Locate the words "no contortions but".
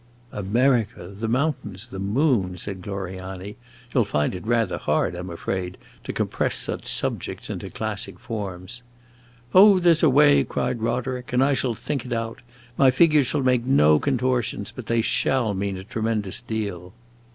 13.63-14.87